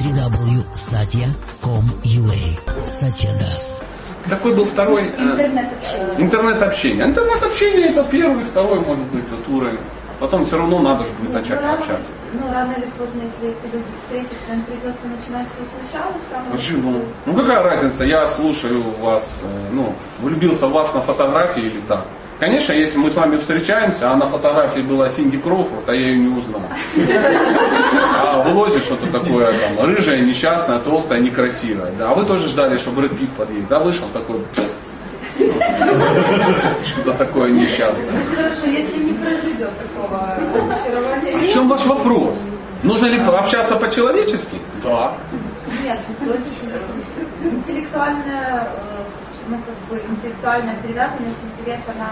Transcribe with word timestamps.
www.satya.com.ua 0.00 2.84
Satya 2.84 3.30
Das. 3.38 3.82
Какой 4.28 4.54
был 4.54 4.64
второй? 4.66 5.08
э, 5.08 5.22
Интернет-общение. 5.22 6.14
Интернет-общение. 6.18 7.06
Интернет-общение 7.06 7.88
это 7.90 8.02
первый, 8.04 8.44
второй, 8.44 8.80
может 8.80 9.06
быть, 9.06 9.24
вот 9.30 9.48
уровень. 9.48 9.78
Потом 10.18 10.44
все 10.44 10.58
равно 10.58 10.80
надо 10.80 11.04
же 11.04 11.10
будет 11.12 11.30
Ну, 11.32 11.38
начать 11.38 11.60
рано, 11.62 11.74
общаться. 11.78 12.10
ну, 12.34 12.52
рано 12.52 12.72
или 12.72 12.90
поздно, 12.98 13.22
если 13.22 13.48
эти 13.56 13.66
люди 13.74 13.86
встретятся, 14.02 14.52
им 14.52 14.62
придется 14.64 15.06
начинать 15.06 15.46
все 15.54 15.64
сначала. 15.88 16.12
с 16.12 16.30
самого 16.30 16.52
Почему? 16.56 17.02
Ну 17.24 17.34
какая 17.34 17.62
разница, 17.62 18.04
я 18.04 18.26
слушаю 18.26 18.82
вас, 19.00 19.24
э, 19.42 19.46
ну, 19.72 19.94
влюбился 20.20 20.66
в 20.66 20.72
вас 20.72 20.92
на 20.92 21.00
фотографии 21.00 21.62
или 21.62 21.80
так. 21.88 22.04
Конечно, 22.40 22.72
если 22.72 22.96
мы 22.96 23.10
с 23.10 23.16
вами 23.16 23.36
встречаемся, 23.36 24.10
а 24.10 24.16
на 24.16 24.26
фотографии 24.26 24.80
была 24.80 25.10
Синди 25.10 25.36
Кроуфорд, 25.36 25.86
а 25.86 25.94
я 25.94 26.06
ее 26.08 26.16
не 26.16 26.28
узнал. 26.28 26.62
А 28.18 28.42
в 28.42 28.56
Лозе 28.56 28.78
что-то 28.78 29.06
такое 29.08 29.52
там, 29.52 29.86
рыжая, 29.86 30.20
несчастная, 30.22 30.78
толстая, 30.78 31.20
некрасивая. 31.20 31.92
Да. 31.98 32.12
А 32.12 32.14
вы 32.14 32.24
тоже 32.24 32.46
ждали, 32.46 32.78
что 32.78 32.92
Брэд 32.92 33.18
Питт 33.18 33.28
подъедет. 33.32 33.70
А 33.70 33.80
вышел 33.80 34.06
такой, 34.14 34.40
что-то 36.86 37.12
такое 37.18 37.50
несчастное. 37.50 38.22
Хорошо, 38.34 38.66
если 38.66 39.04
не 39.04 39.12
произойдет 39.12 39.70
такого 39.78 40.38
очарования. 40.72 41.46
В 41.46 41.52
чем 41.52 41.68
ваш 41.68 41.84
вопрос? 41.84 42.34
Нужно 42.82 43.06
ли 43.06 43.18
общаться 43.18 43.76
по-человечески? 43.76 44.60
Да. 44.82 45.12
Нет, 45.82 46.00
то 46.18 46.24
есть 46.24 46.46
интеллектуальная, 47.42 48.64
э, 48.64 49.04
ну, 49.48 49.56
как 49.58 49.76
бы 49.88 50.02
интеллектуальная 50.12 50.76
привязанность, 50.82 51.36
интерес, 51.58 51.80
она 51.88 52.10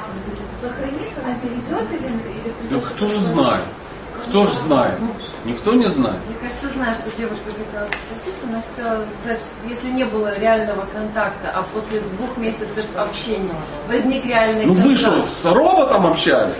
сохранится, 0.62 1.20
она 1.24 1.34
перейдет 1.40 1.90
или... 1.92 2.06
или 2.06 2.68
Да 2.70 2.80
кто 2.80 3.08
же 3.08 3.18
знает? 3.20 3.64
Кто 4.26 4.46
же 4.46 4.54
знает? 4.66 4.98
Никто 5.44 5.74
не 5.74 5.88
знает. 5.88 6.18
Мне 6.26 6.36
кажется, 6.40 6.70
знаю, 6.70 6.96
что 6.96 7.16
девушка 7.16 7.44
хотела 7.46 7.86
спросить. 7.86 8.34
Она 8.48 8.62
хотела 8.62 9.04
сказать, 9.20 9.40
что 9.40 9.68
если 9.68 9.90
не 9.90 10.04
было 10.04 10.38
реального 10.38 10.84
контакта, 10.92 11.50
а 11.54 11.62
после 11.62 12.00
двух 12.00 12.36
месяцев 12.36 12.84
общения 12.96 13.54
возник 13.88 14.26
реальный 14.26 14.66
Ну 14.66 14.74
вы 14.74 14.96
что, 14.96 15.10
контакт. 15.10 15.32
с 15.40 15.44
роботом 15.46 16.06
общались? 16.06 16.54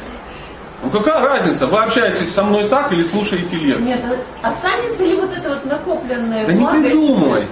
Ну 0.82 0.90
какая 0.90 1.20
разница, 1.20 1.66
вы 1.66 1.78
общаетесь 1.78 2.32
со 2.32 2.44
мной 2.44 2.68
так 2.68 2.92
или 2.92 3.02
слушаете 3.02 3.56
лекцию? 3.56 3.84
Нет, 3.84 4.00
а 4.42 4.48
останется 4.48 5.04
ли 5.04 5.16
вот 5.16 5.30
это 5.36 5.48
вот 5.50 5.64
накопленное 5.64 6.46
Да 6.46 6.52
не 6.52 6.66
придумывайте. 6.66 7.48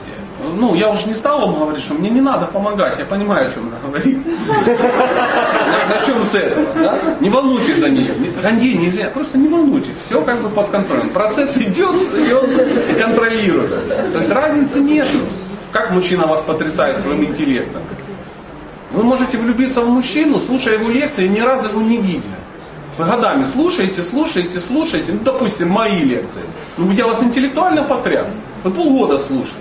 Ну, 0.55 0.75
я 0.75 0.91
уже 0.91 1.09
не 1.09 1.15
стал 1.15 1.41
вам 1.41 1.59
говорить, 1.59 1.83
что 1.83 1.95
мне 1.95 2.11
не 2.11 2.21
надо 2.21 2.47
помогать, 2.47 2.99
я 2.99 3.05
понимаю, 3.07 3.49
о 3.49 3.53
чем 3.53 3.69
она 3.69 3.77
говорит. 3.83 4.19
На, 4.27 6.05
чем 6.05 6.23
с 6.25 6.35
этого, 6.35 6.67
да? 6.75 6.99
Не 7.21 7.31
волнуйтесь 7.31 7.79
за 7.79 7.89
нее. 7.89 8.15
Не- 8.19 8.31
Да 8.43 8.51
не, 8.51 8.75
нельзя, 8.75 9.07
просто 9.11 9.39
не 9.39 9.49
волнуйтесь. 9.49 9.97
Все 10.07 10.21
как 10.23 10.43
бы 10.43 10.51
под 10.51 10.71
контролем. 10.71 11.09
Процесс 11.11 11.57
идет, 11.57 11.95
и 12.15 12.33
он 12.33 12.51
контролирует. 13.01 13.89
То 14.13 14.19
есть 14.19 14.31
разницы 14.31 14.79
нет. 14.79 15.09
Как 15.73 15.91
мужчина 15.91 16.27
вас 16.27 16.43
потрясает 16.43 17.01
своим 17.01 17.25
интеллектом? 17.25 17.83
Вы 18.93 19.03
можете 19.03 19.39
влюбиться 19.39 19.81
в 19.81 19.89
мужчину, 19.89 20.39
слушая 20.39 20.75
его 20.75 20.91
лекции, 20.91 21.25
и 21.25 21.29
ни 21.29 21.41
разу 21.41 21.69
его 21.69 21.81
не 21.81 21.97
видя. 21.97 22.23
Вы 22.99 23.05
годами 23.05 23.45
слушаете, 23.45 24.03
слушаете, 24.03 24.61
слушаете, 24.61 25.13
ну, 25.13 25.21
допустим, 25.23 25.69
мои 25.69 26.01
лекции. 26.01 26.43
Ну, 26.79 26.91
я 26.93 27.07
вас 27.07 27.23
интеллектуально 27.23 27.83
потряс. 27.83 28.27
Вы 28.65 28.71
полгода 28.71 29.19
слушаете. 29.19 29.61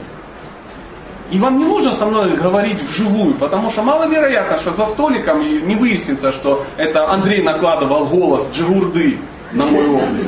И 1.31 1.39
вам 1.39 1.57
не 1.57 1.65
нужно 1.65 1.91
со 1.91 2.05
мной 2.05 2.37
говорить 2.37 2.81
вживую, 2.83 3.33
потому 3.35 3.71
что 3.71 3.81
маловероятно, 3.81 4.59
что 4.59 4.73
за 4.73 4.85
столиком 4.85 5.41
не 5.41 5.75
выяснится, 5.75 6.31
что 6.31 6.63
это 6.77 7.11
Андрей 7.11 7.41
накладывал 7.41 8.05
голос 8.05 8.47
Джигурды 8.53 9.17
на 9.51 9.65
мой 9.65 9.87
облик. 9.87 10.27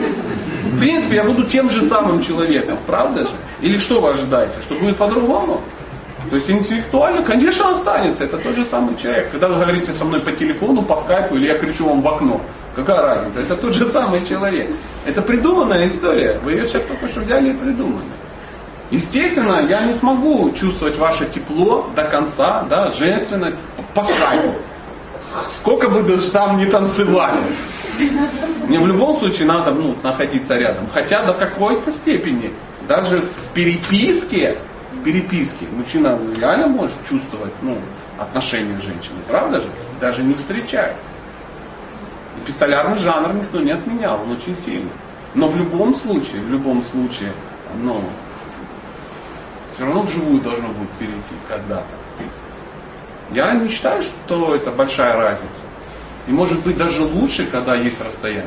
В 0.74 0.80
принципе, 0.80 1.16
я 1.16 1.24
буду 1.24 1.46
тем 1.46 1.70
же 1.70 1.88
самым 1.88 2.24
человеком, 2.24 2.78
правда 2.86 3.22
же? 3.24 3.32
Или 3.62 3.80
что 3.80 4.02
вы 4.02 4.10
ожидаете, 4.10 4.56
что 4.62 4.76
будет 4.76 4.98
по-другому? 4.98 5.62
То 6.30 6.36
есть 6.36 6.50
интеллектуально, 6.50 7.24
конечно, 7.24 7.72
останется. 7.72 8.24
Это 8.24 8.38
тот 8.38 8.56
же 8.56 8.66
самый 8.66 8.98
человек. 8.98 9.32
Когда 9.32 9.48
вы 9.48 9.56
говорите 9.56 9.94
со 9.94 10.04
мной 10.04 10.20
по 10.20 10.32
телефону, 10.32 10.82
по 10.82 10.98
скайпу, 10.98 11.36
или 11.36 11.48
я 11.48 11.58
кричу 11.58 11.88
вам 11.88 12.02
в 12.02 12.08
окно, 12.08 12.42
какая 12.76 13.02
разница? 13.02 13.40
Это 13.40 13.56
тот 13.56 13.74
же 13.74 13.86
самый 13.86 14.26
человек. 14.26 14.70
Это 15.06 15.22
придуманная 15.22 15.88
история. 15.88 16.40
Вы 16.44 16.54
ее 16.54 16.68
сейчас 16.68 16.84
только 16.84 17.08
что 17.08 17.22
взяли 17.22 17.52
и 17.52 17.54
придумали. 17.54 18.06
Естественно, 18.92 19.66
я 19.68 19.86
не 19.86 19.94
смогу 19.94 20.52
чувствовать 20.52 20.98
ваше 20.98 21.26
тепло 21.26 21.90
до 21.96 22.04
конца, 22.06 22.66
да, 22.70 22.92
женственность 22.92 23.58
по 23.94 24.04
скайпу. 24.04 24.54
Сколько 25.60 25.90
бы 25.90 26.04
даже 26.04 26.32
там 26.32 26.58
не 26.58 26.66
танцевали. 26.66 27.40
Мне 28.68 28.80
в 28.80 28.88
любом 28.88 29.20
случае 29.20 29.48
надо 29.48 29.72
ну, 29.72 29.96
находиться 30.04 30.58
рядом. 30.58 30.88
Хотя 30.94 31.24
до 31.24 31.34
какой-то 31.34 31.92
степени. 31.92 32.54
Даже 32.88 33.18
в 33.18 33.54
переписке, 33.54 34.58
в 34.92 35.04
переписке 35.04 35.68
мужчина 35.72 36.18
реально 36.40 36.68
может 36.68 36.98
чувствовать 37.08 37.54
ну, 37.62 37.78
отношения 38.18 38.78
с 38.80 38.84
женщиной. 38.84 39.20
Правда 39.28 39.62
же? 39.62 39.68
Даже 40.00 40.24
не 40.24 40.34
встречаясь. 40.34 40.96
И 42.38 42.46
пистолярный 42.46 43.00
жанр 43.00 43.34
никто 43.34 43.60
не 43.60 43.72
отменял, 43.72 44.22
он 44.22 44.32
очень 44.32 44.56
сильный. 44.56 44.92
Но 45.34 45.50
в 45.50 45.56
любом 45.56 45.96
случае, 45.96 46.42
в 46.42 46.50
любом 46.50 46.84
случае, 46.84 47.34
ну, 47.82 48.02
все 49.76 49.86
равно 49.86 50.02
вживую 50.04 50.42
должно 50.42 50.70
будет 50.70 50.90
перейти 50.92 51.36
когда-то. 51.48 51.86
Я 53.32 53.54
не 53.54 53.68
считаю, 53.68 54.02
что 54.02 54.56
это 54.56 54.72
большая 54.72 55.16
разница. 55.18 55.52
И 56.28 56.32
может 56.32 56.62
быть 56.62 56.78
даже 56.78 57.04
лучше, 57.04 57.46
когда 57.46 57.76
есть 57.76 58.00
расстояние. 58.02 58.46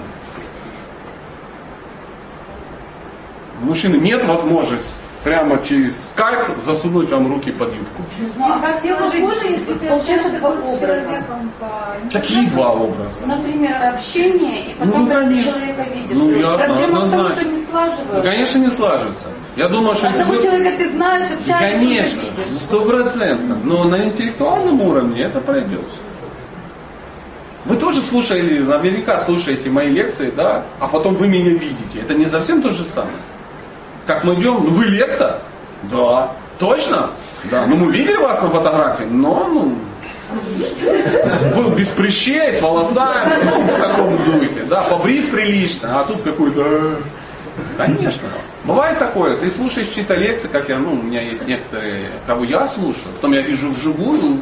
У 3.60 3.66
мужчины 3.66 3.96
нет 3.96 4.24
возможности 4.24 4.94
прямо 5.24 5.58
через 5.66 5.92
скайп 6.12 6.58
засунуть 6.64 7.10
вам 7.10 7.32
руки 7.32 7.52
под 7.52 7.72
юбку. 7.74 8.02
Ну, 8.38 8.44
а 8.46 8.80
тем 8.80 8.96
хуже, 8.96 9.46
если 9.48 9.74
ты 9.74 9.86
Получается 9.86 9.96
общаешься 10.28 10.38
два 10.40 10.50
образа. 10.50 10.80
человеком 10.80 11.50
по 11.60 11.68
Какие 12.12 12.46
два 12.48 12.72
образа? 12.72 13.10
Например, 13.26 13.94
общение, 13.94 14.70
и 14.72 14.74
Ну, 14.78 14.86
потом 14.86 15.06
когда 15.08 15.20
ты 15.20 15.26
конечно. 15.26 15.52
человека 15.52 15.82
видишь. 15.94 16.16
Ну, 16.16 16.30
ясно, 16.30 16.58
Проблема 16.58 17.00
в 17.00 17.10
том, 17.10 17.28
что 17.28 17.44
не 17.44 17.64
слаживаются. 17.64 18.22
Конечно, 18.30 18.58
не 18.58 18.68
слаживается. 18.70 19.26
Я 19.56 19.68
думаю, 19.68 19.94
что 19.94 20.06
если 20.06 20.20
Одного 20.22 20.38
вы... 20.38 20.44
человека 20.46 20.76
ты 20.84 20.90
знаешь, 20.92 21.24
Да, 21.28 21.34
общаешься, 21.54 21.78
Конечно, 21.78 22.20
ты 22.22 22.42
видишь. 22.42 22.62
сто 22.62 22.80
процентов. 22.84 23.58
Но 23.64 23.84
на 23.84 24.04
интеллектуальном 24.04 24.80
уровне 24.80 25.22
это 25.22 25.40
пройдет. 25.40 25.84
Вы 27.66 27.76
тоже 27.76 28.00
слушали, 28.00 28.60
наверняка 28.60 29.20
слушаете 29.20 29.68
мои 29.68 29.90
лекции, 29.90 30.32
да, 30.34 30.64
а 30.80 30.88
потом 30.88 31.14
вы 31.14 31.28
меня 31.28 31.50
видите. 31.50 32.00
Это 32.00 32.14
не 32.14 32.24
совсем 32.24 32.62
то 32.62 32.70
же 32.70 32.84
самое. 32.86 33.16
Как 34.10 34.24
мы 34.24 34.34
идем, 34.34 34.54
ну 34.54 34.70
вы 34.70 34.86
лектор? 34.86 35.40
Да. 35.84 36.32
Точно? 36.58 37.10
Да. 37.44 37.66
Ну 37.66 37.76
мы 37.76 37.92
видели 37.92 38.16
вас 38.16 38.42
на 38.42 38.50
фотографии, 38.50 39.04
но 39.04 39.48
ну, 39.48 39.76
был 41.54 41.70
без 41.76 41.86
прыщей, 41.86 42.56
с 42.56 42.60
волосами, 42.60 43.40
ну, 43.44 43.60
в 43.62 43.76
таком 43.80 44.16
духе, 44.24 44.64
да, 44.68 44.82
побрит 44.82 45.30
прилично, 45.30 46.00
а 46.00 46.04
тут 46.04 46.22
какой-то... 46.22 46.60
э, 46.60 46.96
Конечно. 47.76 48.26
Бывает 48.64 48.98
такое, 48.98 49.36
ты 49.36 49.48
слушаешь 49.52 49.86
чьи-то 49.86 50.16
лекции, 50.16 50.48
как 50.48 50.68
я, 50.68 50.78
ну, 50.78 50.94
у 50.94 51.02
меня 51.02 51.20
есть 51.20 51.46
некоторые, 51.46 52.10
кого 52.26 52.42
я 52.42 52.66
слушаю, 52.66 53.12
потом 53.14 53.30
я 53.32 53.42
вижу 53.42 53.68
вживую, 53.68 54.40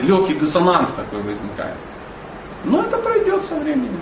легкий 0.00 0.32
диссонанс 0.32 0.88
такой 0.96 1.18
возникает. 1.18 1.76
Но 2.64 2.80
это 2.80 2.96
пройдет 2.96 3.44
со 3.44 3.56
временем. 3.56 4.00